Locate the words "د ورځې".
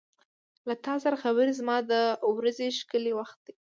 1.91-2.67